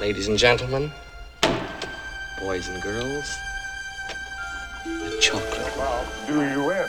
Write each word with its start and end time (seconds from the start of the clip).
Ladies 0.00 0.28
and 0.28 0.38
gentlemen, 0.38 0.90
boys 2.40 2.68
and 2.68 2.82
girls, 2.82 3.36
the 4.86 5.18
chocolate. 5.20 5.76
Well, 5.76 6.06
Do 6.26 6.40
you 6.40 6.64
win? 6.64 6.88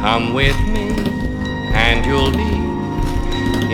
Come 0.00 0.32
with 0.32 0.56
me, 0.68 0.90
and 1.74 2.06
you'll 2.06 2.30
be 2.30 2.54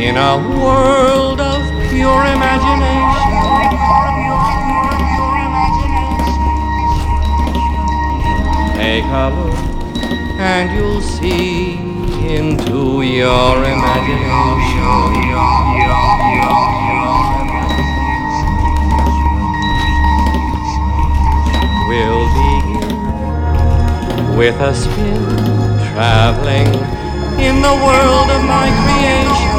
in 0.06 0.16
a 0.16 0.36
world 0.58 1.40
of 1.40 1.62
pure 1.90 2.24
imagination. 2.24 3.30
Take 8.74 9.04
a 9.04 9.28
look, 9.36 9.58
and 10.40 10.72
you'll 10.74 11.02
see 11.02 11.74
into 12.34 13.02
your 13.02 13.56
imagination. 13.64 14.64
We'll 21.86 22.26
begin 22.34 22.96
with 24.36 24.60
a 24.60 24.74
spin, 24.74 25.63
traveling 25.94 26.66
in 27.38 27.62
the 27.62 27.74
world 27.86 28.28
of 28.36 28.42
my 28.42 28.66
creation. 28.82 29.58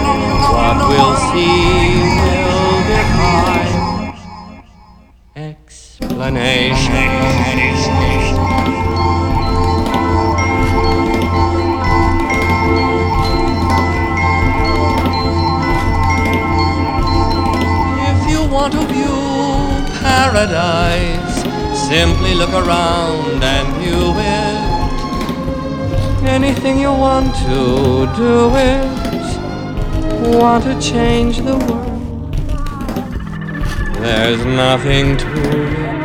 What 0.51 0.77
we'll 0.89 1.15
see 1.31 1.95
will 2.19 2.79
defy 2.91 3.63
explanation. 5.37 7.07
If 18.11 18.19
you 18.29 18.41
want 18.51 18.73
to 18.73 18.83
view 18.91 19.23
paradise, 20.03 21.35
simply 21.87 22.33
look 22.35 22.51
around 22.51 23.41
and 23.41 23.67
you 23.85 24.13
it. 24.19 24.44
Anything 26.27 26.79
you 26.79 26.91
want 26.91 27.33
to 27.45 28.09
do 28.17 28.55
it. 28.55 30.37
Want 30.37 30.63
to 30.63 30.79
change 30.81 31.37
the 31.37 31.57
world? 31.57 32.33
There's 34.01 34.43
nothing 34.45 35.17
to 35.17 35.99
it. 35.99 36.04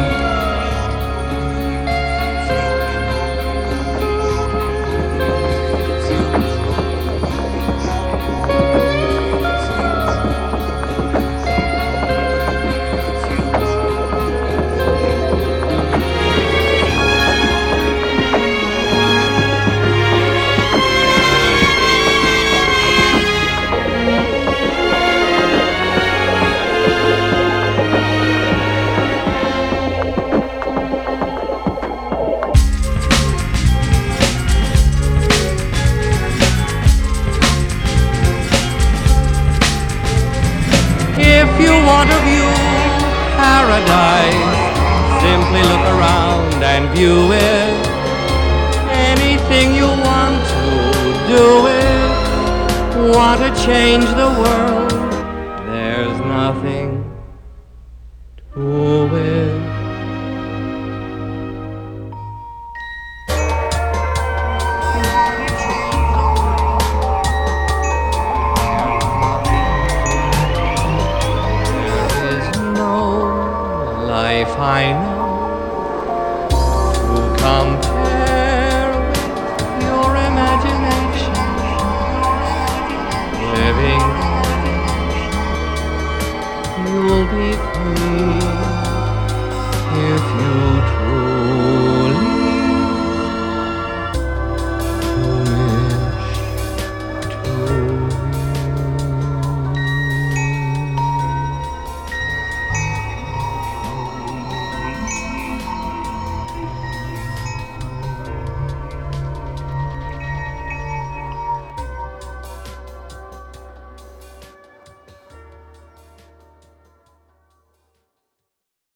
you 41.61 41.73
want 41.85 42.09
to 42.09 42.17
view 42.27 42.47
paradise, 43.37 44.57
simply 45.21 45.61
look 45.71 45.85
around 45.95 46.63
and 46.63 46.89
view 46.95 47.31
it. 47.31 47.87
Anything 49.11 49.75
you 49.75 49.89
want 50.09 50.37
to 50.55 50.65
do 51.35 51.45
it. 51.67 52.01
Want 53.15 53.39
to 53.41 53.51
change 53.65 54.05
the 54.21 54.29
world? 54.41 54.91
There's 55.71 56.19
nothing 56.19 56.89
to 58.53 59.15
it. 59.15 59.40